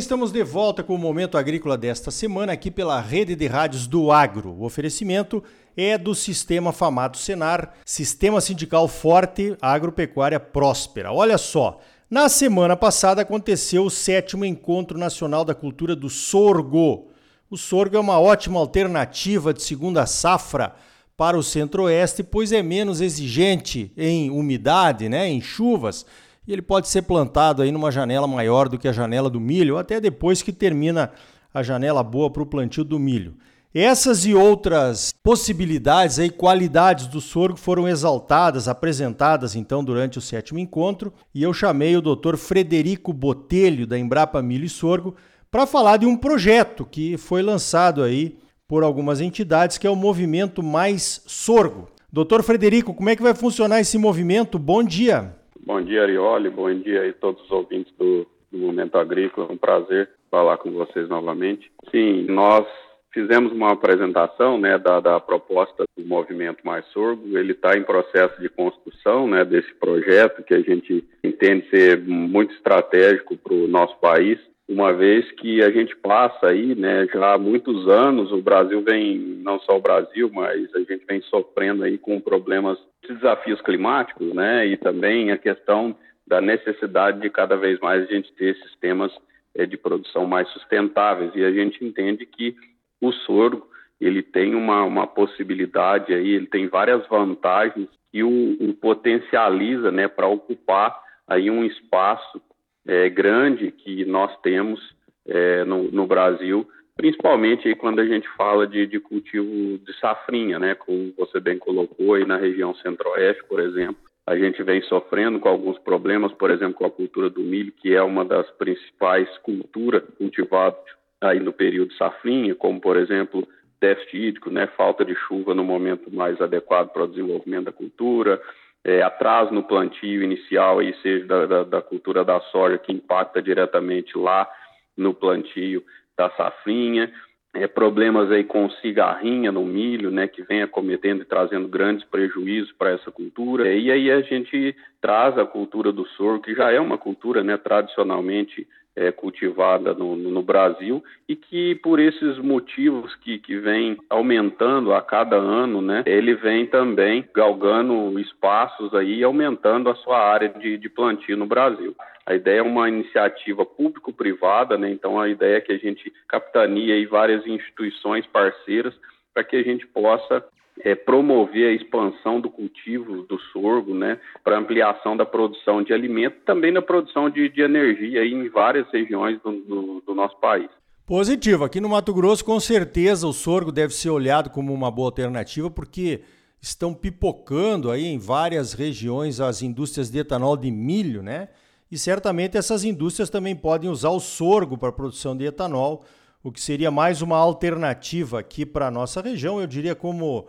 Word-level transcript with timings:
estamos 0.00 0.32
de 0.32 0.42
volta 0.42 0.82
com 0.82 0.94
o 0.94 0.98
Momento 0.98 1.36
Agrícola 1.36 1.76
desta 1.76 2.10
semana 2.10 2.54
aqui 2.54 2.70
pela 2.70 2.98
Rede 3.02 3.36
de 3.36 3.46
Rádios 3.46 3.86
do 3.86 4.10
Agro. 4.10 4.50
O 4.58 4.64
oferecimento 4.64 5.44
é 5.76 5.98
do 5.98 6.14
Sistema 6.14 6.72
Famato 6.72 7.18
Senar, 7.18 7.74
Sistema 7.84 8.40
Sindical 8.40 8.88
Forte, 8.88 9.54
Agropecuária 9.60 10.40
Próspera. 10.40 11.12
Olha 11.12 11.36
só, 11.36 11.80
na 12.08 12.30
semana 12.30 12.78
passada 12.78 13.20
aconteceu 13.20 13.84
o 13.84 13.90
sétimo 13.90 14.46
Encontro 14.46 14.96
Nacional 14.98 15.44
da 15.44 15.54
Cultura 15.54 15.94
do 15.94 16.08
Sorgo. 16.08 17.10
O 17.50 17.58
sorgo 17.58 17.94
é 17.94 18.00
uma 18.00 18.18
ótima 18.18 18.58
alternativa 18.58 19.52
de 19.52 19.62
segunda 19.62 20.06
safra 20.06 20.74
para 21.14 21.36
o 21.36 21.42
centro-oeste, 21.42 22.22
pois 22.22 22.52
é 22.52 22.62
menos 22.62 23.02
exigente 23.02 23.92
em 23.98 24.30
umidade, 24.30 25.10
né, 25.10 25.28
em 25.28 25.42
chuvas 25.42 26.06
e 26.50 26.52
ele 26.52 26.62
pode 26.62 26.88
ser 26.88 27.02
plantado 27.02 27.62
aí 27.62 27.70
numa 27.70 27.92
janela 27.92 28.26
maior 28.26 28.68
do 28.68 28.76
que 28.76 28.88
a 28.88 28.92
janela 28.92 29.30
do 29.30 29.38
milho, 29.38 29.78
até 29.78 30.00
depois 30.00 30.42
que 30.42 30.52
termina 30.52 31.12
a 31.54 31.62
janela 31.62 32.02
boa 32.02 32.28
para 32.28 32.42
o 32.42 32.46
plantio 32.46 32.82
do 32.82 32.98
milho. 32.98 33.36
Essas 33.72 34.26
e 34.26 34.34
outras 34.34 35.14
possibilidades 35.22 36.18
e 36.18 36.28
qualidades 36.28 37.06
do 37.06 37.20
sorgo 37.20 37.56
foram 37.56 37.86
exaltadas, 37.86 38.66
apresentadas 38.66 39.54
então 39.54 39.84
durante 39.84 40.18
o 40.18 40.20
sétimo 40.20 40.58
encontro, 40.58 41.12
e 41.32 41.40
eu 41.40 41.54
chamei 41.54 41.96
o 41.96 42.02
Dr. 42.02 42.36
Frederico 42.36 43.12
Botelho 43.12 43.86
da 43.86 43.96
Embrapa 43.96 44.42
Milho 44.42 44.64
e 44.64 44.68
Sorgo 44.68 45.14
para 45.52 45.66
falar 45.66 45.98
de 45.98 46.06
um 46.06 46.16
projeto 46.16 46.84
que 46.84 47.16
foi 47.16 47.42
lançado 47.42 48.02
aí 48.02 48.36
por 48.66 48.82
algumas 48.82 49.20
entidades, 49.20 49.78
que 49.78 49.86
é 49.86 49.90
o 49.90 49.94
Movimento 49.94 50.64
Mais 50.64 51.22
Sorgo. 51.26 51.88
Doutor 52.12 52.42
Frederico, 52.42 52.92
como 52.92 53.08
é 53.08 53.14
que 53.14 53.22
vai 53.22 53.34
funcionar 53.34 53.80
esse 53.80 53.96
movimento? 53.96 54.58
Bom 54.58 54.82
dia. 54.82 55.38
Bom 55.64 55.80
dia, 55.82 56.02
Arioli. 56.02 56.50
Bom 56.50 56.72
dia 56.74 57.08
a 57.08 57.12
todos 57.12 57.42
os 57.44 57.50
ouvintes 57.50 57.92
do, 57.98 58.26
do 58.50 58.58
Momento 58.58 58.96
Agrícola. 58.96 59.48
É 59.48 59.52
um 59.52 59.56
prazer 59.56 60.08
falar 60.30 60.56
com 60.58 60.70
vocês 60.70 61.08
novamente. 61.08 61.70
Sim, 61.90 62.26
nós 62.28 62.66
fizemos 63.12 63.52
uma 63.52 63.72
apresentação 63.72 64.58
né, 64.58 64.78
da, 64.78 65.00
da 65.00 65.20
proposta 65.20 65.84
do 65.96 66.04
Movimento 66.04 66.64
Mais 66.64 66.84
Sorgo. 66.86 67.36
Ele 67.36 67.52
está 67.52 67.76
em 67.76 67.82
processo 67.82 68.40
de 68.40 68.48
construção 68.48 69.28
né, 69.28 69.44
desse 69.44 69.72
projeto 69.74 70.42
que 70.42 70.54
a 70.54 70.60
gente 70.60 71.04
entende 71.22 71.68
ser 71.68 71.98
muito 72.00 72.54
estratégico 72.54 73.36
para 73.36 73.54
o 73.54 73.68
nosso 73.68 73.98
país 73.98 74.38
uma 74.70 74.92
vez 74.92 75.28
que 75.32 75.60
a 75.64 75.70
gente 75.72 75.96
passa 75.96 76.46
aí, 76.46 76.76
né, 76.76 77.04
já 77.12 77.34
há 77.34 77.38
muitos 77.38 77.88
anos, 77.88 78.30
o 78.30 78.40
Brasil 78.40 78.80
vem, 78.82 79.18
não 79.18 79.58
só 79.58 79.76
o 79.76 79.80
Brasil, 79.80 80.30
mas 80.32 80.72
a 80.76 80.78
gente 80.78 81.04
vem 81.08 81.20
sofrendo 81.22 81.82
aí 81.82 81.98
com 81.98 82.20
problemas, 82.20 82.78
desafios 83.06 83.60
climáticos, 83.62 84.32
né, 84.32 84.64
e 84.66 84.76
também 84.76 85.32
a 85.32 85.36
questão 85.36 85.96
da 86.24 86.40
necessidade 86.40 87.20
de 87.20 87.28
cada 87.28 87.56
vez 87.56 87.80
mais 87.80 88.04
a 88.04 88.12
gente 88.12 88.32
ter 88.34 88.54
sistemas 88.58 89.10
é, 89.56 89.66
de 89.66 89.76
produção 89.76 90.24
mais 90.24 90.48
sustentáveis, 90.50 91.32
e 91.34 91.44
a 91.44 91.50
gente 91.50 91.84
entende 91.84 92.24
que 92.24 92.54
o 93.00 93.10
sorgo, 93.10 93.68
ele 94.00 94.22
tem 94.22 94.54
uma, 94.54 94.84
uma 94.84 95.04
possibilidade 95.04 96.14
aí, 96.14 96.28
ele 96.28 96.46
tem 96.46 96.68
várias 96.68 97.04
vantagens 97.08 97.88
e 98.14 98.22
o, 98.22 98.56
o 98.60 98.72
potencializa, 98.74 99.90
né, 99.90 100.06
para 100.06 100.28
ocupar 100.28 100.96
aí 101.26 101.50
um 101.50 101.64
espaço 101.64 102.40
é, 102.86 103.08
grande 103.08 103.70
que 103.70 104.04
nós 104.04 104.34
temos 104.40 104.80
é, 105.26 105.64
no, 105.64 105.90
no, 105.90 106.06
Brasil, 106.06 106.68
principalmente 106.96 107.74
quando 107.74 108.00
a 108.00 108.06
gente 108.06 108.28
fala 108.36 108.66
de, 108.66 108.86
de, 108.86 108.98
cultivo 108.98 109.78
de 109.78 109.92
safrinha, 110.00 110.58
né, 110.58 110.74
como 110.74 111.12
você 111.16 111.40
bem 111.40 111.58
colocou 111.58 112.14
aí 112.14 112.24
na 112.24 112.36
região 112.36 112.74
centro-oeste, 112.76 113.44
por 113.44 113.60
exemplo. 113.60 113.96
A 114.26 114.36
gente 114.36 114.62
vem 114.62 114.80
sofrendo 114.82 115.40
com 115.40 115.48
alguns 115.48 115.78
problemas, 115.78 116.32
por 116.32 116.50
exemplo, 116.50 116.74
com 116.74 116.86
a 116.86 116.90
cultura 116.90 117.28
do 117.28 117.40
milho, 117.40 117.72
que 117.72 117.94
é 117.94 118.02
uma 118.02 118.24
das 118.24 118.48
principais 118.52 119.28
culturas 119.38 120.02
cultivadas 120.16 120.78
aí 121.20 121.40
no 121.40 121.52
período 121.52 121.92
safrinha, 121.94 122.54
como, 122.54 122.80
por 122.80 122.96
exemplo, 122.96 123.46
déficit 123.80 124.16
hídrico, 124.16 124.50
né, 124.50 124.66
falta 124.76 125.04
de 125.04 125.14
chuva 125.14 125.54
no 125.54 125.64
momento 125.64 126.14
mais 126.14 126.40
adequado 126.40 126.92
para 126.92 127.04
o 127.04 127.08
desenvolvimento 127.08 127.64
da 127.64 127.72
cultura, 127.72 128.40
é, 128.84 129.02
no 129.50 129.62
plantio 129.62 130.22
inicial, 130.22 130.78
aí, 130.78 130.94
seja 131.02 131.26
da, 131.26 131.46
da, 131.46 131.64
da, 131.64 131.82
cultura 131.82 132.24
da 132.24 132.40
soja, 132.40 132.78
que 132.78 132.92
impacta 132.92 133.42
diretamente 133.42 134.16
lá 134.16 134.48
no 134.96 135.12
plantio 135.12 135.82
da 136.16 136.30
safrinha, 136.30 137.12
é, 137.54 137.66
problemas 137.66 138.30
aí 138.30 138.44
com 138.44 138.70
cigarrinha 138.70 139.50
no 139.50 139.64
milho, 139.64 140.10
né, 140.10 140.28
que 140.28 140.42
vem 140.42 140.62
acometendo 140.62 141.22
e 141.22 141.24
trazendo 141.24 141.68
grandes 141.68 142.04
prejuízos 142.04 142.72
para 142.72 142.90
essa 142.90 143.10
cultura. 143.10 143.72
E 143.72 143.90
aí 143.90 144.10
a 144.10 144.20
gente 144.20 144.74
traz 145.00 145.36
a 145.36 145.44
cultura 145.44 145.92
do 145.92 146.06
sorgo, 146.08 146.44
que 146.44 146.54
já 146.54 146.70
é 146.70 146.78
uma 146.78 146.96
cultura, 146.96 147.42
né, 147.42 147.56
tradicionalmente 147.56 148.66
é, 149.00 149.10
cultivada 149.10 149.94
no, 149.94 150.14
no, 150.14 150.42
Brasil 150.42 151.02
e 151.26 151.34
que 151.34 151.74
por 151.76 151.98
esses 151.98 152.36
motivos 152.36 153.14
que, 153.16 153.38
que 153.38 153.56
vem 153.56 153.96
aumentando 154.10 154.92
a 154.92 155.00
cada 155.00 155.36
ano, 155.36 155.80
né, 155.80 156.02
ele 156.04 156.34
vem 156.34 156.66
também 156.66 157.26
galgando 157.34 158.20
espaços 158.20 158.92
aí, 158.94 159.24
aumentando 159.24 159.88
a 159.88 159.94
sua 159.94 160.18
área 160.18 160.50
de, 160.50 160.76
de 160.76 160.88
plantio 160.90 161.34
no 161.34 161.46
Brasil. 161.46 161.96
A 162.26 162.34
ideia 162.34 162.58
é 162.58 162.62
uma 162.62 162.90
iniciativa 162.90 163.64
público-privada, 163.64 164.76
né, 164.76 164.90
então 164.90 165.18
a 165.18 165.30
ideia 165.30 165.56
é 165.56 165.60
que 165.62 165.72
a 165.72 165.78
gente 165.78 166.12
capitania 166.28 166.94
aí 166.94 167.06
várias 167.06 167.46
instituições 167.46 168.26
parceiras 168.26 168.94
para 169.32 169.42
que 169.44 169.56
a 169.56 169.62
gente 169.62 169.86
possa 169.86 170.44
é, 170.84 170.94
promover 170.94 171.68
a 171.68 171.72
expansão 171.72 172.40
do 172.40 172.50
cultivo 172.50 173.22
do 173.22 173.38
sorgo, 173.52 173.94
né, 173.94 174.18
para 174.42 174.58
ampliação 174.58 175.16
da 175.16 175.24
produção 175.24 175.82
de 175.82 175.92
alimento, 175.92 176.36
também 176.44 176.72
na 176.72 176.82
produção 176.82 177.28
de, 177.28 177.48
de 177.48 177.62
energia 177.62 178.24
em 178.24 178.48
várias 178.48 178.90
regiões 178.90 179.40
do, 179.42 179.52
do, 179.52 180.02
do, 180.06 180.14
nosso 180.14 180.38
país. 180.38 180.68
Positivo. 181.06 181.64
Aqui 181.64 181.80
no 181.80 181.88
Mato 181.88 182.14
Grosso, 182.14 182.44
com 182.44 182.58
certeza, 182.60 183.26
o 183.26 183.32
sorgo 183.32 183.72
deve 183.72 183.92
ser 183.92 184.10
olhado 184.10 184.50
como 184.50 184.72
uma 184.72 184.90
boa 184.90 185.08
alternativa, 185.08 185.70
porque 185.70 186.20
estão 186.60 186.94
pipocando 186.94 187.90
aí 187.90 188.06
em 188.06 188.18
várias 188.18 188.72
regiões 188.72 189.40
as 189.40 189.62
indústrias 189.62 190.10
de 190.10 190.18
etanol 190.18 190.56
de 190.56 190.70
milho, 190.70 191.22
né? 191.22 191.48
E 191.90 191.98
certamente 191.98 192.56
essas 192.56 192.84
indústrias 192.84 193.28
também 193.28 193.56
podem 193.56 193.90
usar 193.90 194.10
o 194.10 194.20
sorgo 194.20 194.78
para 194.78 194.90
a 194.90 194.92
produção 194.92 195.36
de 195.36 195.44
etanol, 195.44 196.04
o 196.42 196.52
que 196.52 196.60
seria 196.60 196.90
mais 196.90 197.20
uma 197.20 197.36
alternativa 197.36 198.38
aqui 198.38 198.64
para 198.64 198.86
a 198.86 198.90
nossa 198.90 199.20
região, 199.20 199.60
eu 199.60 199.66
diria 199.66 199.94
como 199.94 200.46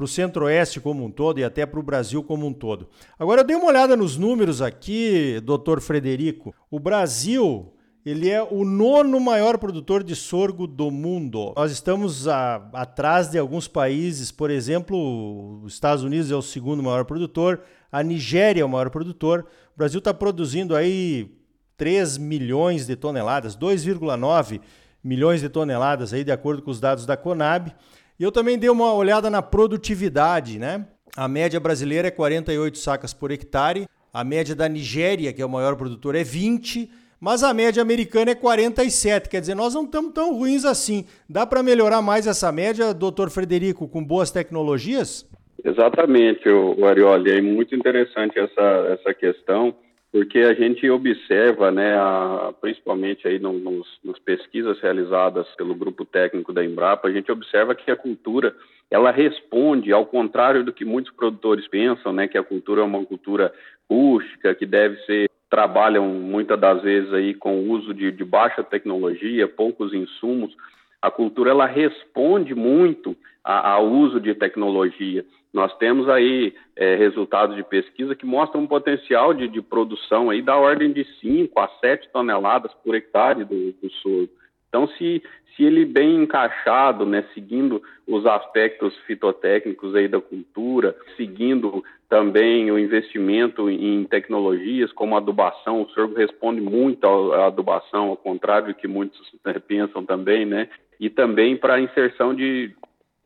para 0.00 0.04
o 0.06 0.08
Centro-Oeste 0.08 0.80
como 0.80 1.04
um 1.04 1.10
todo 1.10 1.40
e 1.40 1.44
até 1.44 1.66
para 1.66 1.78
o 1.78 1.82
Brasil 1.82 2.22
como 2.22 2.46
um 2.46 2.54
todo. 2.54 2.88
Agora 3.18 3.42
eu 3.42 3.46
dei 3.46 3.54
uma 3.54 3.66
olhada 3.66 3.94
nos 3.94 4.16
números 4.16 4.62
aqui, 4.62 5.38
doutor 5.44 5.78
Frederico. 5.78 6.54
O 6.70 6.80
Brasil 6.80 7.70
ele 8.02 8.30
é 8.30 8.42
o 8.42 8.64
nono 8.64 9.20
maior 9.20 9.58
produtor 9.58 10.02
de 10.02 10.16
sorgo 10.16 10.66
do 10.66 10.90
mundo. 10.90 11.52
Nós 11.54 11.70
estamos 11.70 12.26
a, 12.26 12.66
atrás 12.72 13.28
de 13.28 13.36
alguns 13.36 13.68
países, 13.68 14.32
por 14.32 14.50
exemplo, 14.50 15.60
os 15.64 15.74
Estados 15.74 16.02
Unidos 16.02 16.30
é 16.30 16.34
o 16.34 16.40
segundo 16.40 16.82
maior 16.82 17.04
produtor, 17.04 17.60
a 17.92 18.02
Nigéria 18.02 18.62
é 18.62 18.64
o 18.64 18.70
maior 18.70 18.88
produtor. 18.88 19.44
O 19.74 19.78
Brasil 19.78 19.98
está 19.98 20.14
produzindo 20.14 20.74
aí 20.74 21.30
3 21.76 22.16
milhões 22.16 22.86
de 22.86 22.96
toneladas, 22.96 23.54
2,9 23.54 24.62
milhões 25.04 25.42
de 25.42 25.50
toneladas 25.50 26.14
aí 26.14 26.24
de 26.24 26.32
acordo 26.32 26.62
com 26.62 26.70
os 26.70 26.80
dados 26.80 27.04
da 27.04 27.18
Conab. 27.18 27.74
E 28.20 28.22
eu 28.22 28.30
também 28.30 28.58
dei 28.58 28.68
uma 28.68 28.92
olhada 28.92 29.30
na 29.30 29.40
produtividade, 29.40 30.58
né? 30.58 30.86
A 31.16 31.26
média 31.26 31.58
brasileira 31.58 32.08
é 32.08 32.10
48 32.10 32.76
sacas 32.76 33.14
por 33.14 33.30
hectare, 33.30 33.86
a 34.12 34.22
média 34.22 34.54
da 34.54 34.68
Nigéria, 34.68 35.32
que 35.32 35.40
é 35.40 35.46
o 35.46 35.48
maior 35.48 35.74
produtor, 35.74 36.14
é 36.14 36.22
20, 36.22 36.90
mas 37.18 37.42
a 37.42 37.54
média 37.54 37.80
americana 37.80 38.32
é 38.32 38.34
47. 38.34 39.30
Quer 39.30 39.40
dizer, 39.40 39.54
nós 39.54 39.74
não 39.74 39.84
estamos 39.84 40.12
tão 40.12 40.34
ruins 40.34 40.66
assim. 40.66 41.06
Dá 41.26 41.46
para 41.46 41.62
melhorar 41.62 42.02
mais 42.02 42.26
essa 42.26 42.52
média, 42.52 42.92
doutor 42.92 43.30
Frederico, 43.30 43.88
com 43.88 44.04
boas 44.04 44.30
tecnologias? 44.30 45.26
Exatamente, 45.64 46.46
o 46.46 46.84
Arioli. 46.84 47.30
É 47.30 47.40
muito 47.40 47.74
interessante 47.74 48.38
essa, 48.38 48.98
essa 49.00 49.14
questão 49.14 49.74
porque 50.12 50.40
a 50.40 50.54
gente 50.54 50.88
observa, 50.90 51.70
né, 51.70 51.94
a, 51.94 52.52
principalmente 52.60 53.28
aí 53.28 53.38
nos, 53.38 53.86
nos, 54.02 54.18
pesquisas 54.18 54.80
realizadas 54.80 55.46
pelo 55.56 55.74
grupo 55.74 56.04
técnico 56.04 56.52
da 56.52 56.64
Embrapa, 56.64 57.08
a 57.08 57.12
gente 57.12 57.30
observa 57.30 57.74
que 57.74 57.90
a 57.90 57.96
cultura 57.96 58.54
ela 58.90 59.12
responde 59.12 59.92
ao 59.92 60.04
contrário 60.04 60.64
do 60.64 60.72
que 60.72 60.84
muitos 60.84 61.12
produtores 61.12 61.68
pensam, 61.68 62.12
né, 62.12 62.26
que 62.26 62.36
a 62.36 62.42
cultura 62.42 62.80
é 62.80 62.84
uma 62.84 63.04
cultura 63.04 63.52
rústica, 63.88 64.54
que 64.54 64.66
deve 64.66 64.96
ser 65.04 65.30
trabalham 65.50 66.06
muitas 66.06 66.58
das 66.58 66.80
vezes 66.80 67.12
aí 67.12 67.34
com 67.34 67.58
o 67.58 67.70
uso 67.70 67.92
de, 67.92 68.12
de 68.12 68.24
baixa 68.24 68.62
tecnologia, 68.62 69.48
poucos 69.48 69.92
insumos. 69.92 70.54
A 71.00 71.10
cultura 71.10 71.50
ela 71.50 71.66
responde 71.66 72.54
muito 72.54 73.16
ao 73.42 73.86
uso 73.86 74.20
de 74.20 74.34
tecnologia. 74.34 75.24
Nós 75.52 75.76
temos 75.78 76.08
aí 76.08 76.54
é, 76.76 76.94
resultados 76.94 77.56
de 77.56 77.64
pesquisa 77.64 78.14
que 78.14 78.24
mostram 78.24 78.62
um 78.62 78.66
potencial 78.66 79.34
de, 79.34 79.48
de, 79.48 79.60
produção 79.60 80.30
aí 80.30 80.40
da 80.40 80.56
ordem 80.56 80.92
de 80.92 81.04
5 81.20 81.58
a 81.58 81.68
7 81.80 82.08
toneladas 82.12 82.72
por 82.84 82.94
hectare 82.94 83.44
do, 83.44 83.72
do 83.72 83.90
sorgo. 84.00 84.30
Então, 84.68 84.86
se, 84.96 85.20
se 85.56 85.64
ele 85.64 85.84
bem 85.84 86.22
encaixado, 86.22 87.04
né, 87.04 87.24
seguindo 87.34 87.82
os 88.06 88.24
aspectos 88.26 88.96
fitotécnicos 89.06 89.94
aí 89.96 90.06
da 90.06 90.20
cultura, 90.20 90.96
seguindo 91.16 91.82
também 92.08 92.70
o 92.70 92.78
investimento 92.78 93.68
em 93.68 94.04
tecnologias 94.04 94.92
como 94.92 95.16
adubação, 95.16 95.82
o 95.82 95.88
sorgo 95.90 96.14
responde 96.14 96.60
muito 96.60 97.06
à 97.06 97.46
adubação, 97.46 98.08
ao 98.08 98.16
contrário 98.16 98.68
do 98.68 98.74
que 98.74 98.86
muitos 98.86 99.20
né, 99.44 99.54
pensam 99.58 100.04
também, 100.04 100.46
né? 100.46 100.68
E 101.00 101.10
também 101.10 101.56
para 101.56 101.74
a 101.74 101.80
inserção 101.80 102.34
de, 102.34 102.72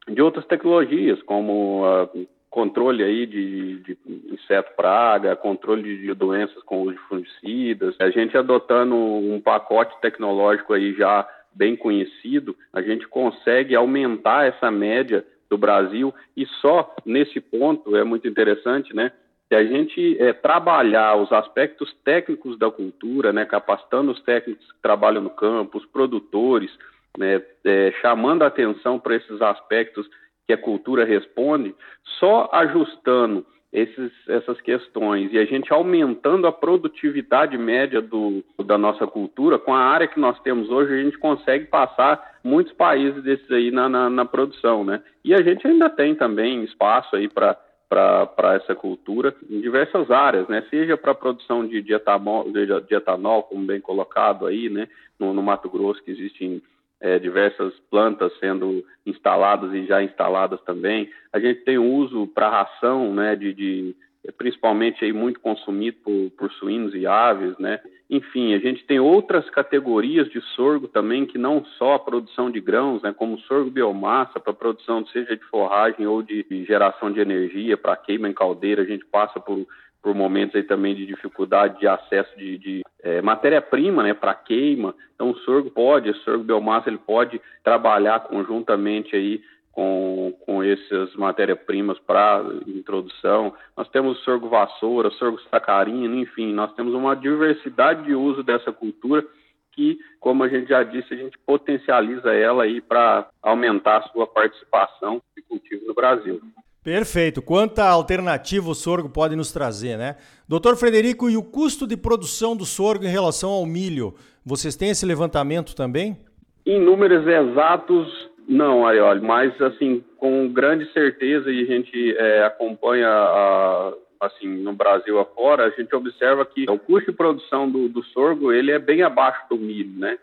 de 0.08 0.22
outras 0.22 0.46
tecnologias, 0.46 1.20
como 1.22 1.82
uh, 1.84 2.26
controle 2.48 3.02
aí 3.02 3.26
de, 3.26 3.78
de 3.80 3.98
inseto 4.32 4.76
praga, 4.76 5.34
controle 5.34 5.98
de 5.98 6.14
doenças 6.14 6.62
com 6.62 6.82
uso 6.82 6.92
de 6.92 6.98
fungicidas. 7.08 7.96
A 7.98 8.10
gente 8.10 8.38
adotando 8.38 8.94
um 8.94 9.40
pacote 9.40 10.00
tecnológico 10.00 10.72
aí 10.72 10.94
já 10.94 11.28
bem 11.52 11.74
conhecido, 11.74 12.56
a 12.72 12.80
gente 12.80 13.08
consegue 13.08 13.74
aumentar 13.74 14.46
essa 14.46 14.70
média 14.70 15.24
do 15.50 15.58
Brasil 15.58 16.14
e 16.36 16.46
só 16.60 16.94
nesse 17.04 17.40
ponto 17.40 17.96
é 17.96 18.04
muito 18.04 18.28
interessante, 18.28 18.94
né? 18.94 19.10
Se 19.48 19.54
a 19.54 19.64
gente 19.64 20.16
é, 20.20 20.32
trabalhar 20.32 21.16
os 21.16 21.30
aspectos 21.32 21.92
técnicos 22.04 22.58
da 22.58 22.70
cultura, 22.70 23.32
né, 23.32 23.44
capacitando 23.44 24.10
os 24.10 24.22
técnicos 24.22 24.66
que 24.72 24.80
trabalham 24.80 25.22
no 25.22 25.30
campo, 25.30 25.78
os 25.78 25.86
produtores, 25.86 26.70
né, 27.18 27.42
é, 27.64 27.92
chamando 28.00 28.42
a 28.42 28.46
atenção 28.46 28.98
para 28.98 29.16
esses 29.16 29.40
aspectos 29.40 30.08
que 30.46 30.52
a 30.52 30.58
cultura 30.58 31.04
responde, 31.04 31.74
só 32.18 32.48
ajustando 32.52 33.46
esses, 33.74 34.12
essas 34.28 34.60
questões 34.60 35.32
e 35.32 35.38
a 35.38 35.44
gente 35.44 35.72
aumentando 35.72 36.46
a 36.46 36.52
produtividade 36.52 37.58
média 37.58 38.00
do, 38.00 38.44
da 38.64 38.78
nossa 38.78 39.04
cultura, 39.04 39.58
com 39.58 39.74
a 39.74 39.80
área 39.80 40.06
que 40.06 40.20
nós 40.20 40.38
temos 40.42 40.70
hoje, 40.70 40.94
a 40.94 41.02
gente 41.02 41.18
consegue 41.18 41.66
passar 41.66 42.38
muitos 42.44 42.72
países 42.74 43.20
desses 43.24 43.50
aí 43.50 43.72
na, 43.72 43.88
na, 43.88 44.08
na 44.08 44.24
produção, 44.24 44.84
né? 44.84 45.02
E 45.24 45.34
a 45.34 45.42
gente 45.42 45.66
ainda 45.66 45.90
tem 45.90 46.14
também 46.14 46.62
espaço 46.62 47.16
aí 47.16 47.28
para 47.28 47.58
para 47.86 48.54
essa 48.56 48.74
cultura 48.74 49.36
em 49.48 49.60
diversas 49.60 50.10
áreas, 50.10 50.48
né? 50.48 50.64
Seja 50.68 50.96
para 50.96 51.12
a 51.12 51.14
produção 51.14 51.64
de, 51.64 51.80
de, 51.80 51.92
etanol, 51.92 52.50
de, 52.50 52.66
de, 52.66 52.94
etanol, 52.94 53.44
como 53.44 53.64
bem 53.64 53.80
colocado 53.80 54.46
aí, 54.46 54.68
né? 54.68 54.88
No, 55.18 55.32
no 55.32 55.42
Mato 55.42 55.70
Grosso 55.70 56.02
que 56.02 56.10
existem 56.10 56.60
é, 57.00 57.18
diversas 57.18 57.74
plantas 57.90 58.32
sendo 58.38 58.84
instaladas 59.04 59.72
e 59.74 59.86
já 59.86 60.02
instaladas 60.02 60.60
também. 60.62 61.10
A 61.32 61.38
gente 61.38 61.60
tem 61.60 61.78
o 61.78 61.84
uso 61.84 62.26
para 62.28 62.48
ração, 62.48 63.12
né, 63.12 63.36
de, 63.36 63.52
de, 63.52 63.96
principalmente 64.38 65.04
aí 65.04 65.12
muito 65.12 65.40
consumido 65.40 65.98
por, 66.02 66.30
por 66.30 66.52
suínos 66.52 66.94
e 66.94 67.06
aves, 67.06 67.56
né. 67.58 67.80
Enfim, 68.08 68.54
a 68.54 68.58
gente 68.58 68.84
tem 68.84 69.00
outras 69.00 69.48
categorias 69.50 70.28
de 70.28 70.40
sorgo 70.54 70.86
também 70.86 71.26
que 71.26 71.38
não 71.38 71.64
só 71.78 71.94
a 71.94 71.98
produção 71.98 72.50
de 72.50 72.60
grãos, 72.60 73.02
né, 73.02 73.12
como 73.16 73.38
sorgo 73.40 73.70
biomassa 73.70 74.38
para 74.38 74.52
produção 74.52 75.06
seja 75.06 75.36
de 75.36 75.44
forragem 75.44 76.06
ou 76.06 76.22
de, 76.22 76.42
de 76.44 76.64
geração 76.64 77.10
de 77.10 77.20
energia 77.20 77.76
para 77.76 77.96
queima 77.96 78.28
em 78.28 78.32
caldeira, 78.32 78.82
a 78.82 78.86
gente 78.86 79.04
passa 79.06 79.40
por 79.40 79.66
por 80.04 80.14
momentos 80.14 80.54
aí 80.54 80.62
também 80.62 80.94
de 80.94 81.06
dificuldade 81.06 81.80
de 81.80 81.88
acesso 81.88 82.36
de, 82.36 82.58
de 82.58 82.82
é, 83.02 83.22
matéria-prima, 83.22 84.02
né, 84.02 84.12
para 84.12 84.34
queima. 84.34 84.94
Então 85.14 85.30
o 85.30 85.38
sorgo 85.38 85.70
pode, 85.70 86.10
o 86.10 86.14
sorgo 86.16 86.44
biomassa 86.44 86.90
ele 86.90 86.98
pode 86.98 87.40
trabalhar 87.64 88.20
conjuntamente 88.20 89.16
aí 89.16 89.42
com, 89.72 90.34
com 90.44 90.62
essas 90.62 91.16
matérias-primas 91.16 91.98
para 92.00 92.44
introdução. 92.66 93.54
Nós 93.74 93.88
temos 93.88 94.18
sorgo 94.24 94.46
vassoura, 94.46 95.10
sorgo 95.12 95.40
sacarino, 95.50 96.14
enfim, 96.16 96.52
nós 96.52 96.74
temos 96.74 96.92
uma 96.92 97.16
diversidade 97.16 98.04
de 98.04 98.14
uso 98.14 98.42
dessa 98.42 98.70
cultura 98.70 99.24
que, 99.72 99.98
como 100.20 100.44
a 100.44 100.48
gente 100.48 100.68
já 100.68 100.82
disse, 100.82 101.14
a 101.14 101.16
gente 101.16 101.38
potencializa 101.46 102.32
ela 102.34 102.64
aí 102.64 102.82
para 102.82 103.26
aumentar 103.42 103.96
a 103.96 104.08
sua 104.08 104.26
participação 104.26 105.22
de 105.34 105.42
cultivo 105.42 105.86
no 105.86 105.94
Brasil. 105.94 106.42
Perfeito. 106.84 107.40
Quanta 107.40 107.82
alternativa 107.82 108.68
o 108.68 108.74
sorgo 108.74 109.08
pode 109.08 109.34
nos 109.34 109.50
trazer, 109.50 109.96
né? 109.96 110.16
Doutor 110.46 110.76
Frederico, 110.76 111.30
e 111.30 111.36
o 111.36 111.42
custo 111.42 111.86
de 111.86 111.96
produção 111.96 112.54
do 112.54 112.66
sorgo 112.66 113.06
em 113.06 113.08
relação 113.08 113.48
ao 113.48 113.64
milho? 113.64 114.14
Vocês 114.44 114.76
têm 114.76 114.90
esse 114.90 115.06
levantamento 115.06 115.74
também? 115.74 116.18
Em 116.66 116.78
números 116.78 117.26
exatos, 117.26 118.30
não, 118.46 118.86
Arioli, 118.86 119.22
mas 119.22 119.58
assim, 119.62 120.04
com 120.18 120.52
grande 120.52 120.90
certeza, 120.92 121.50
e 121.50 121.62
a 121.62 121.64
gente 121.64 122.16
é, 122.18 122.44
acompanha 122.44 123.08
a, 123.08 123.94
assim, 124.20 124.46
no 124.46 124.74
Brasil 124.74 125.18
afora, 125.18 125.64
a 125.64 125.70
gente 125.70 125.94
observa 125.96 126.44
que 126.44 126.68
o 126.68 126.78
custo 126.78 127.10
de 127.10 127.16
produção 127.16 127.70
do, 127.70 127.88
do 127.88 128.02
sorgo 128.04 128.52
ele 128.52 128.70
é 128.70 128.78
bem 128.78 129.02
abaixo 129.02 129.40
do 129.48 129.56
milho, 129.56 129.98
né? 129.98 130.18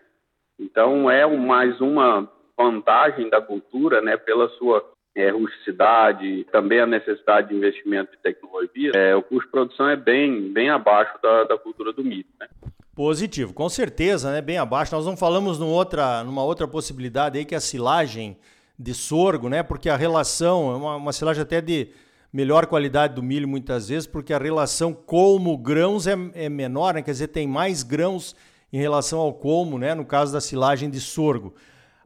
Então 0.60 1.10
é 1.10 1.26
mais 1.26 1.82
uma 1.82 2.30
vantagem 2.56 3.30
da 3.30 3.42
cultura, 3.42 4.00
né, 4.02 4.16
pela 4.16 4.48
sua 4.50 4.86
é, 5.16 5.30
rusticidade, 5.30 6.46
também 6.52 6.80
a 6.80 6.86
necessidade 6.86 7.50
de 7.50 7.56
investimento 7.56 8.12
em 8.14 8.22
tecnologia, 8.22 8.92
é, 8.96 9.16
o 9.16 9.22
custo 9.22 9.46
de 9.46 9.52
produção 9.52 9.90
é 9.90 9.96
bem, 9.96 10.52
bem 10.52 10.70
abaixo 10.70 11.14
da, 11.22 11.44
da 11.44 11.58
cultura 11.58 11.92
do 11.92 12.04
milho. 12.04 12.26
Né? 12.40 12.48
Positivo, 12.96 13.54
com 13.54 13.68
certeza, 13.68 14.32
né? 14.32 14.42
bem 14.42 14.58
abaixo. 14.58 14.96
Nós 14.96 15.06
não 15.06 15.18
falamos 15.18 15.60
numa 15.60 15.72
outra, 15.72 16.24
numa 16.24 16.44
outra 16.44 16.68
possibilidade 16.68 17.38
aí 17.38 17.46
que 17.46 17.54
é 17.54 17.58
a 17.58 17.62
silagem 17.62 18.38
de 18.80 18.94
sorgo, 18.94 19.50
né? 19.50 19.62
porque 19.62 19.90
a 19.90 19.98
relação 19.98 20.72
é 20.72 20.76
uma, 20.76 20.96
uma 20.96 21.14
silagem 21.14 21.42
até 21.42 21.60
de 21.60 21.90
melhor 22.32 22.66
qualidade 22.66 23.14
do 23.14 23.22
milho 23.22 23.48
muitas 23.48 23.90
vezes, 23.90 24.08
porque 24.08 24.34
a 24.34 24.38
relação 24.38 24.94
colmo-grãos 24.94 26.08
é, 26.08 26.16
é 26.34 26.48
menor, 26.48 26.94
né? 26.94 27.02
quer 27.02 27.12
dizer, 27.12 27.28
tem 27.28 27.46
mais 27.46 27.84
grãos 27.84 28.34
em 28.72 28.78
relação 28.78 29.20
ao 29.20 29.34
colmo, 29.34 29.78
né? 29.78 29.94
no 29.94 30.06
caso 30.06 30.32
da 30.32 30.40
silagem 30.40 30.90
de 30.90 31.02
sorgo. 31.02 31.54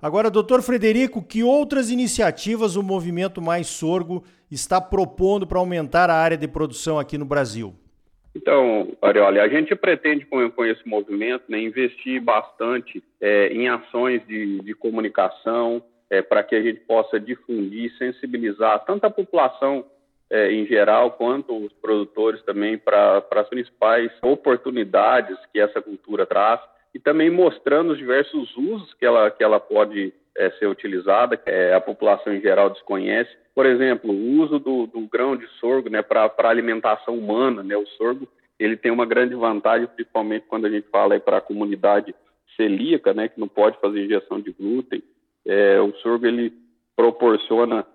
Agora, 0.06 0.30
doutor 0.30 0.62
Frederico, 0.62 1.20
que 1.20 1.42
outras 1.42 1.90
iniciativas 1.90 2.76
o 2.76 2.84
Movimento 2.84 3.42
Mais 3.42 3.66
Sorgo 3.66 4.24
está 4.52 4.80
propondo 4.80 5.48
para 5.48 5.58
aumentar 5.58 6.12
a 6.12 6.14
área 6.14 6.38
de 6.38 6.48
produção 6.48 7.00
aqui 7.00 7.18
no 7.18 7.26
Brasil? 7.26 7.74
Então, 8.36 8.96
Arioli, 9.02 9.40
a 9.40 9.48
gente 9.48 9.76
pretende 9.76 10.24
com, 10.28 10.48
com 10.52 10.64
esse 10.64 10.88
movimento 10.88 11.46
né, 11.50 11.60
investir 11.60 12.22
bastante 12.22 13.04
é, 13.20 13.48
em 13.48 13.68
ações 13.68 14.22
de, 14.28 14.60
de 14.60 14.76
comunicação 14.76 15.82
é, 16.08 16.22
para 16.22 16.44
que 16.44 16.54
a 16.54 16.62
gente 16.62 16.82
possa 16.82 17.20
difundir, 17.20 17.92
sensibilizar 17.98 18.86
tanto 18.86 19.06
a 19.06 19.10
população 19.10 19.84
é, 20.30 20.52
em 20.52 20.68
geral 20.68 21.14
quanto 21.14 21.66
os 21.66 21.74
produtores 21.74 22.44
também 22.44 22.78
para 22.78 23.26
as 23.32 23.50
principais 23.50 24.12
oportunidades 24.22 25.36
que 25.52 25.60
essa 25.60 25.82
cultura 25.82 26.28
traz 26.28 26.62
e 26.96 27.00
também 27.00 27.30
mostrando 27.30 27.92
os 27.92 27.98
diversos 27.98 28.56
usos 28.56 28.94
que 28.94 29.06
ela, 29.06 29.30
que 29.30 29.44
ela 29.44 29.60
pode 29.60 30.14
é, 30.38 30.50
ser 30.52 30.68
utilizada, 30.68 31.36
que 31.36 31.50
é, 31.50 31.74
a 31.74 31.82
população 31.82 32.34
em 32.34 32.40
geral 32.40 32.70
desconhece. 32.70 33.30
Por 33.54 33.66
exemplo, 33.66 34.12
o 34.12 34.42
uso 34.42 34.60
do, 34.60 34.88
do 34.88 35.02
grão 35.02 35.36
de 35.36 35.46
sorgo 35.60 35.90
né, 35.90 36.02
para 36.02 36.32
alimentação 36.44 37.18
humana. 37.18 37.62
Né, 37.62 37.76
o 37.76 37.86
sorgo 37.98 38.26
ele 38.58 38.78
tem 38.78 38.94
uma 38.94 39.06
grande 39.06 39.36
vantagem, 39.36 39.88
principalmente 39.88 40.46
quando 40.48 40.68
a 40.68 40.70
gente 40.70 40.88
fala 40.90 41.20
para 41.20 41.38
a 41.38 41.42
comunidade 41.42 42.16
celíaca, 42.56 43.14
né, 43.14 43.28
que 43.28 43.42
não 43.42 43.50
pode 43.50 43.78
fazer 43.82 44.06
injeção 44.06 44.40
de 44.40 44.54
glúten. 44.54 45.04
É, 45.46 45.82
o 45.82 45.92
sorgo 45.96 46.26
ele 46.26 46.54
proporciona 46.96 47.86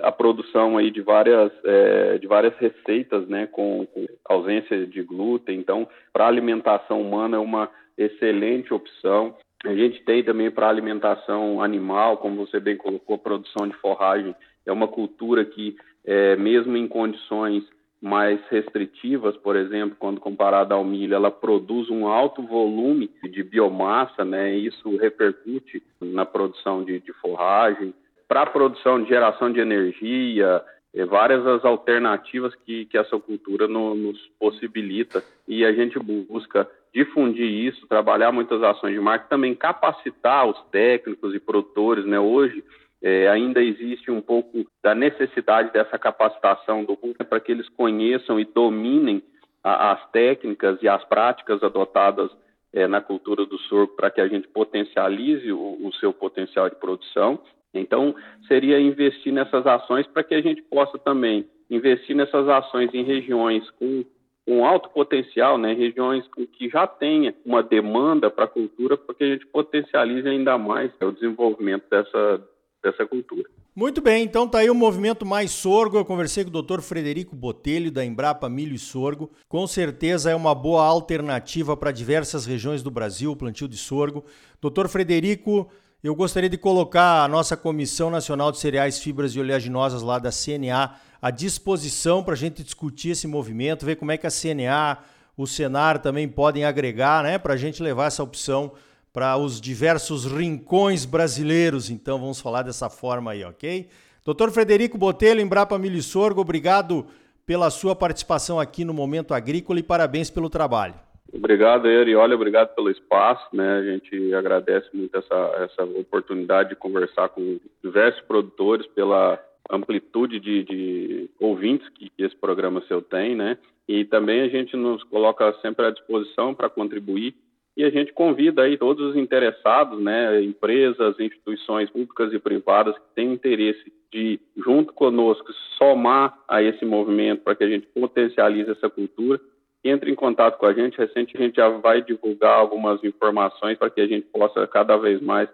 a 0.00 0.12
produção 0.12 0.78
aí 0.78 0.92
de 0.92 1.00
várias 1.02 1.50
é, 1.64 2.18
de 2.18 2.26
várias 2.28 2.56
receitas, 2.58 3.26
né, 3.26 3.48
com, 3.48 3.84
com 3.86 4.06
ausência 4.24 4.86
de 4.86 5.02
glúten. 5.02 5.58
Então, 5.58 5.88
para 6.12 6.28
alimentação 6.28 7.00
humana 7.00 7.36
é 7.36 7.40
uma 7.40 7.68
excelente 7.96 8.72
opção. 8.72 9.36
A 9.64 9.74
gente 9.74 10.02
tem 10.04 10.22
também 10.22 10.50
para 10.50 10.68
alimentação 10.68 11.62
animal, 11.62 12.18
como 12.18 12.46
você 12.46 12.60
bem 12.60 12.76
colocou, 12.76 13.16
produção 13.16 13.66
de 13.66 13.74
forragem. 13.76 14.34
É 14.66 14.72
uma 14.72 14.88
cultura 14.88 15.44
que, 15.44 15.76
é, 16.04 16.36
mesmo 16.36 16.76
em 16.76 16.86
condições 16.86 17.64
mais 18.00 18.38
restritivas, 18.50 19.34
por 19.38 19.56
exemplo, 19.56 19.96
quando 19.98 20.20
comparada 20.20 20.74
ao 20.74 20.84
milho, 20.84 21.14
ela 21.14 21.30
produz 21.30 21.88
um 21.88 22.06
alto 22.06 22.42
volume 22.42 23.10
de 23.22 23.42
biomassa, 23.42 24.22
né? 24.22 24.54
E 24.54 24.66
isso 24.66 24.94
repercute 24.98 25.82
na 25.98 26.26
produção 26.26 26.84
de, 26.84 27.00
de 27.00 27.14
forragem. 27.14 27.94
Para 28.28 28.42
a 28.42 28.46
produção 28.46 29.02
de 29.02 29.08
geração 29.08 29.50
de 29.50 29.58
energia, 29.58 30.62
é, 30.94 31.04
várias 31.06 31.46
as 31.46 31.64
alternativas 31.64 32.54
que, 32.54 32.84
que 32.84 32.98
essa 32.98 33.18
cultura 33.18 33.66
no, 33.66 33.94
nos 33.94 34.18
possibilita 34.38 35.24
e 35.48 35.64
a 35.64 35.72
gente 35.72 35.98
busca 35.98 36.68
difundir 36.94 37.46
isso, 37.46 37.86
trabalhar 37.88 38.30
muitas 38.30 38.62
ações 38.62 38.94
de 38.94 39.00
marketing, 39.00 39.28
também 39.28 39.54
capacitar 39.54 40.46
os 40.46 40.58
técnicos 40.70 41.34
e 41.34 41.40
produtores, 41.40 42.06
né? 42.06 42.20
Hoje 42.20 42.62
é, 43.02 43.28
ainda 43.28 43.62
existe 43.62 44.10
um 44.10 44.20
pouco 44.20 44.64
da 44.82 44.94
necessidade 44.94 45.72
dessa 45.72 45.98
capacitação 45.98 46.84
do 46.84 46.96
público 46.96 47.24
para 47.24 47.40
que 47.40 47.50
eles 47.50 47.68
conheçam 47.70 48.38
e 48.38 48.44
dominem 48.44 49.22
a, 49.62 49.92
as 49.92 50.10
técnicas 50.12 50.80
e 50.82 50.88
as 50.88 51.04
práticas 51.04 51.62
adotadas 51.62 52.30
é, 52.72 52.86
na 52.86 53.00
cultura 53.00 53.44
do 53.44 53.58
sorgo 53.58 53.94
para 53.96 54.10
que 54.10 54.20
a 54.20 54.28
gente 54.28 54.46
potencialize 54.48 55.50
o, 55.52 55.86
o 55.86 55.92
seu 55.94 56.12
potencial 56.12 56.70
de 56.70 56.76
produção. 56.76 57.40
Então, 57.74 58.14
seria 58.46 58.80
investir 58.80 59.32
nessas 59.32 59.66
ações 59.66 60.06
para 60.06 60.22
que 60.22 60.34
a 60.34 60.40
gente 60.40 60.62
possa 60.62 60.96
também 60.96 61.44
investir 61.68 62.14
nessas 62.14 62.48
ações 62.48 62.94
em 62.94 63.02
regiões 63.02 63.68
com 63.72 64.04
com 64.46 64.64
alto 64.64 64.90
potencial, 64.90 65.56
né, 65.56 65.72
regiões 65.72 66.24
que 66.52 66.68
já 66.68 66.86
tenha 66.86 67.34
uma 67.44 67.62
demanda 67.62 68.30
para 68.30 68.44
a 68.44 68.48
cultura, 68.48 68.96
para 68.96 69.14
que 69.14 69.24
a 69.24 69.28
gente 69.28 69.46
potencialize 69.46 70.28
ainda 70.28 70.58
mais 70.58 70.92
o 71.00 71.12
desenvolvimento 71.12 71.84
dessa, 71.90 72.42
dessa 72.82 73.06
cultura. 73.06 73.48
Muito 73.74 74.00
bem, 74.00 74.22
então 74.22 74.46
tá 74.46 74.58
aí 74.58 74.70
o 74.70 74.74
movimento 74.74 75.26
Mais 75.26 75.50
Sorgo. 75.50 75.96
Eu 75.96 76.04
conversei 76.04 76.44
com 76.44 76.50
o 76.56 76.62
Dr. 76.62 76.80
Frederico 76.80 77.34
Botelho 77.34 77.90
da 77.90 78.04
Embrapa 78.04 78.48
Milho 78.48 78.74
e 78.74 78.78
Sorgo. 78.78 79.32
Com 79.48 79.66
certeza 79.66 80.30
é 80.30 80.34
uma 80.34 80.54
boa 80.54 80.84
alternativa 80.84 81.76
para 81.76 81.90
diversas 81.90 82.46
regiões 82.46 82.84
do 82.84 82.90
Brasil 82.90 83.32
o 83.32 83.36
plantio 83.36 83.66
de 83.66 83.76
sorgo. 83.76 84.24
Dr. 84.62 84.86
Frederico, 84.86 85.68
eu 86.04 86.14
gostaria 86.14 86.50
de 86.50 86.58
colocar 86.58 87.24
a 87.24 87.28
nossa 87.28 87.56
Comissão 87.56 88.10
Nacional 88.10 88.52
de 88.52 88.58
Cereais, 88.58 88.98
Fibras 88.98 89.34
e 89.34 89.40
Oleaginosas 89.40 90.02
lá 90.02 90.18
da 90.18 90.28
CNA 90.30 90.96
à 91.20 91.30
disposição 91.30 92.22
para 92.22 92.34
a 92.34 92.36
gente 92.36 92.62
discutir 92.62 93.12
esse 93.12 93.26
movimento, 93.26 93.86
ver 93.86 93.96
como 93.96 94.12
é 94.12 94.18
que 94.18 94.26
a 94.26 94.30
CNA, 94.30 94.98
o 95.34 95.46
Senar 95.46 95.98
também 95.98 96.28
podem 96.28 96.66
agregar, 96.66 97.24
né, 97.24 97.38
para 97.38 97.54
a 97.54 97.56
gente 97.56 97.82
levar 97.82 98.04
essa 98.04 98.22
opção 98.22 98.72
para 99.14 99.34
os 99.38 99.58
diversos 99.58 100.26
rincões 100.26 101.06
brasileiros. 101.06 101.88
Então 101.88 102.20
vamos 102.20 102.38
falar 102.38 102.60
dessa 102.60 102.90
forma 102.90 103.30
aí, 103.30 103.42
ok? 103.42 103.88
Doutor 104.26 104.50
Frederico 104.52 104.98
Botelho, 104.98 105.40
Embrapa 105.40 105.78
Milho 105.78 106.02
Sorgo, 106.02 106.42
obrigado 106.42 107.06
pela 107.46 107.70
sua 107.70 107.96
participação 107.96 108.60
aqui 108.60 108.84
no 108.84 108.92
Momento 108.92 109.32
Agrícola 109.32 109.80
e 109.80 109.82
parabéns 109.82 110.28
pelo 110.28 110.50
trabalho. 110.50 111.03
Obrigado, 111.34 111.88
Erioli, 111.88 112.32
obrigado 112.32 112.74
pelo 112.76 112.90
espaço, 112.90 113.44
né? 113.52 113.78
A 113.78 113.82
gente 113.82 114.32
agradece 114.34 114.88
muito 114.94 115.16
essa, 115.16 115.68
essa 115.68 115.84
oportunidade 115.84 116.68
de 116.70 116.76
conversar 116.76 117.28
com 117.30 117.58
diversos 117.82 118.22
produtores 118.22 118.86
pela 118.88 119.42
amplitude 119.68 120.38
de, 120.38 120.62
de 120.62 121.30
ouvintes 121.40 121.88
que 121.88 122.10
esse 122.16 122.36
programa 122.36 122.84
seu 122.86 123.02
tem, 123.02 123.34
né? 123.34 123.58
E 123.88 124.04
também 124.04 124.42
a 124.42 124.48
gente 124.48 124.76
nos 124.76 125.02
coloca 125.04 125.52
sempre 125.60 125.84
à 125.84 125.90
disposição 125.90 126.54
para 126.54 126.70
contribuir 126.70 127.34
e 127.76 127.82
a 127.82 127.90
gente 127.90 128.12
convida 128.12 128.62
aí 128.62 128.78
todos 128.78 129.10
os 129.10 129.16
interessados, 129.16 130.00
né, 130.00 130.40
empresas, 130.42 131.18
instituições 131.18 131.90
públicas 131.90 132.32
e 132.32 132.38
privadas 132.38 132.94
que 132.94 133.14
têm 133.16 133.32
interesse 133.32 133.92
de, 134.12 134.38
junto 134.56 134.92
conosco, 134.92 135.52
somar 135.76 136.38
a 136.46 136.62
esse 136.62 136.84
movimento 136.84 137.42
para 137.42 137.56
que 137.56 137.64
a 137.64 137.68
gente 137.68 137.86
potencialize 137.88 138.70
essa 138.70 138.88
cultura, 138.88 139.40
entre 139.84 140.10
em 140.10 140.14
contato 140.14 140.58
com 140.58 140.66
a 140.66 140.72
gente. 140.72 140.96
Recente 140.96 141.36
a 141.36 141.40
gente 141.40 141.56
já 141.56 141.68
vai 141.68 142.02
divulgar 142.02 142.58
algumas 142.58 143.02
informações 143.04 143.76
para 143.76 143.90
que 143.90 144.00
a 144.00 144.06
gente 144.06 144.26
possa 144.28 144.66
cada 144.66 144.96
vez 144.96 145.20
mais 145.20 145.48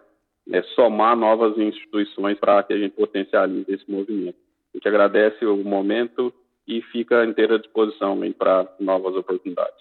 é, 0.52 0.62
somar 0.74 1.16
novas 1.16 1.58
instituições 1.58 2.38
para 2.38 2.62
que 2.62 2.72
a 2.72 2.78
gente 2.78 2.92
potencialize 2.92 3.72
esse 3.72 3.90
movimento. 3.90 4.36
A 4.72 4.76
gente 4.76 4.88
agradece 4.88 5.44
o 5.44 5.56
momento 5.56 6.32
e 6.66 6.80
fica 6.82 7.22
à 7.22 7.26
inteira 7.26 7.58
disposição 7.58 8.18
para 8.38 8.72
novas 8.78 9.16
oportunidades. 9.16 9.74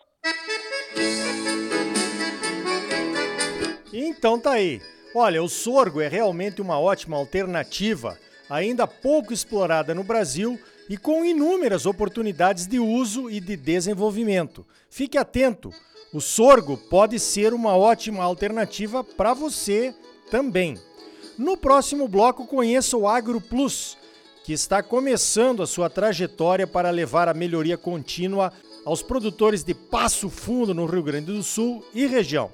Então 3.94 4.40
tá 4.40 4.54
aí. 4.54 4.80
Olha, 5.16 5.42
o 5.42 5.50
sorgo 5.50 6.02
é 6.02 6.08
realmente 6.08 6.62
uma 6.62 6.80
ótima 6.80 7.18
alternativa, 7.18 8.18
ainda 8.50 8.86
pouco 8.86 9.34
explorada 9.34 9.96
no 9.96 10.04
Brasil 10.04 10.60
e 10.90 10.98
com 10.98 11.24
inúmeras 11.24 11.86
oportunidades 11.86 12.66
de 12.66 12.80
uso 12.80 13.30
e 13.30 13.40
de 13.40 13.56
desenvolvimento. 13.56 14.66
Fique 14.90 15.18
atento, 15.18 15.72
o 16.12 16.20
sorgo 16.20 16.76
pode 16.76 17.20
ser 17.20 17.54
uma 17.54 17.78
ótima 17.78 18.24
alternativa 18.24 19.04
para 19.04 19.34
você 19.34 19.94
também. 20.32 20.76
No 21.38 21.56
próximo 21.56 22.08
bloco, 22.08 22.48
conheça 22.48 22.98
o 22.98 23.08
Agro 23.08 23.40
Plus, 23.40 23.96
que 24.44 24.52
está 24.52 24.82
começando 24.82 25.62
a 25.62 25.68
sua 25.68 25.90
trajetória 25.90 26.66
para 26.66 26.90
levar 26.90 27.30
a 27.30 27.34
melhoria 27.34 27.78
contínua 27.78 28.52
aos 28.84 29.04
produtores 29.04 29.64
de 29.64 29.76
Passo 29.76 30.30
Fundo, 30.30 30.74
no 30.74 30.86
Rio 30.88 31.04
Grande 31.04 31.28
do 31.28 31.44
Sul 31.44 31.86
e 31.94 32.08
região 32.08 32.50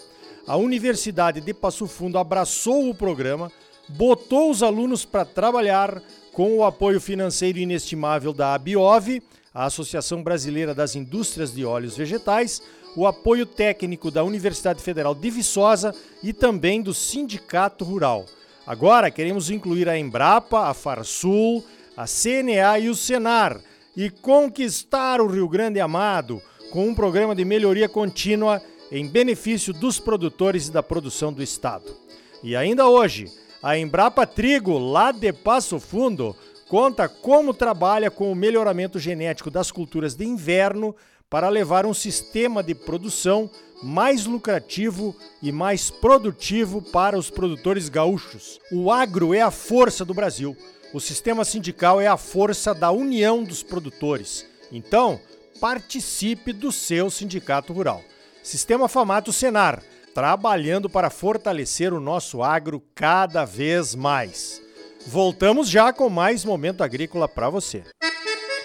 a 0.47 0.55
Universidade 0.55 1.41
de 1.41 1.53
Passo 1.53 1.87
Fundo 1.87 2.17
abraçou 2.17 2.89
o 2.89 2.95
programa, 2.95 3.51
botou 3.89 4.51
os 4.51 4.61
alunos 4.61 5.03
para 5.03 5.25
trabalhar 5.25 6.01
com 6.35 6.57
o 6.57 6.65
apoio 6.65 6.99
financeiro 6.99 7.59
inestimável 7.59 8.33
da 8.33 8.53
ABIOV, 8.53 9.23
a 9.53 9.63
Associação 9.63 10.21
Brasileira 10.21 10.75
das 10.75 10.93
Indústrias 10.93 11.53
de 11.53 11.63
Óleos 11.63 11.95
Vegetais, 11.95 12.61
o 12.93 13.07
apoio 13.07 13.45
técnico 13.45 14.11
da 14.11 14.21
Universidade 14.21 14.83
Federal 14.83 15.15
de 15.15 15.29
Viçosa 15.29 15.95
e 16.21 16.33
também 16.33 16.81
do 16.81 16.93
Sindicato 16.93 17.85
Rural. 17.85 18.25
Agora 18.67 19.09
queremos 19.09 19.49
incluir 19.49 19.87
a 19.87 19.97
Embrapa, 19.97 20.67
a 20.67 20.73
Farsul, 20.73 21.63
a 21.95 22.03
CNA 22.05 22.79
e 22.79 22.89
o 22.89 22.95
Senar 22.95 23.61
e 23.95 24.09
conquistar 24.09 25.21
o 25.21 25.27
Rio 25.27 25.47
Grande 25.47 25.79
Amado 25.79 26.41
com 26.69 26.85
um 26.85 26.93
programa 26.93 27.33
de 27.33 27.45
melhoria 27.45 27.87
contínua 27.87 28.61
em 28.91 29.07
benefício 29.07 29.71
dos 29.71 30.01
produtores 30.01 30.67
e 30.67 30.71
da 30.71 30.83
produção 30.83 31.31
do 31.31 31.41
Estado. 31.41 31.95
E 32.43 32.57
ainda 32.57 32.89
hoje, 32.89 33.31
a 33.65 33.75
Embrapa 33.75 34.27
Trigo, 34.27 34.77
lá 34.77 35.12
de 35.12 35.34
Passo 35.34 35.79
Fundo, 35.79 36.36
conta 36.69 37.10
como 37.10 37.51
trabalha 37.51 38.12
com 38.12 38.31
o 38.31 38.36
melhoramento 38.36 39.00
genético 39.00 39.50
das 39.50 39.72
culturas 39.72 40.13
de 40.13 40.24
inverno 40.24 40.95
para 41.27 41.50
levar 41.50 41.84
um 41.84 41.93
sistema 41.93 42.62
de 42.62 42.75
produção 42.75 43.50
mais 43.81 44.27
lucrativo 44.27 45.15
e 45.41 45.51
mais 45.51 45.89
produtivo 45.89 46.79
para 46.79 47.17
os 47.17 47.31
produtores 47.31 47.89
gaúchos. 47.89 48.60
O 48.72 48.91
agro 48.91 49.34
é 49.34 49.41
a 49.41 49.50
força 49.50 50.05
do 50.05 50.13
Brasil. 50.13 50.55
O 50.93 51.00
sistema 51.00 51.43
sindical 51.43 52.00
é 52.00 52.05
a 52.05 52.17
força 52.17 52.72
da 52.72 52.91
união 52.91 53.43
dos 53.43 53.63
produtores. 53.63 54.45
Então, 54.72 55.19
participe 55.60 56.53
do 56.53 56.72
seu 56.72 57.10
sindicato 57.10 57.74
rural. 57.74 58.03
Sistema 58.43 58.88
Famato 58.88 59.34
Senar, 59.34 59.81
trabalhando 60.15 60.89
para 60.89 61.10
fortalecer 61.10 61.93
o 61.93 62.00
nosso 62.00 62.41
agro 62.41 62.81
cada 62.95 63.43
vez 63.43 63.93
mais. 63.93 64.62
Voltamos 65.05 65.69
já 65.69 65.91
com 65.91 66.10
mais 66.10 66.45
momento 66.45 66.81
agrícola 66.81 67.27
para 67.27 67.50
você. 67.50 67.84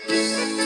Música 0.08 0.59